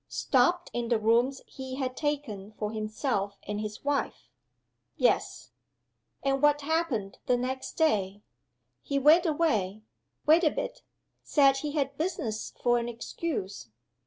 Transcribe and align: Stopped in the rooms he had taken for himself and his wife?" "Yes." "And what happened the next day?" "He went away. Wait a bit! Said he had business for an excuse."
Stopped 0.09 0.71
in 0.73 0.89
the 0.89 0.97
rooms 0.97 1.43
he 1.45 1.75
had 1.75 1.95
taken 1.95 2.53
for 2.57 2.71
himself 2.71 3.37
and 3.43 3.61
his 3.61 3.83
wife?" 3.85 4.31
"Yes." 4.97 5.51
"And 6.23 6.41
what 6.41 6.61
happened 6.61 7.19
the 7.27 7.37
next 7.37 7.73
day?" 7.73 8.23
"He 8.81 8.97
went 8.97 9.27
away. 9.27 9.83
Wait 10.25 10.43
a 10.43 10.49
bit! 10.49 10.81
Said 11.21 11.57
he 11.57 11.73
had 11.73 11.99
business 11.99 12.51
for 12.63 12.79
an 12.79 12.89
excuse." 12.89 13.69